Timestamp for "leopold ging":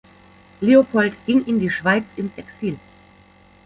0.61-1.45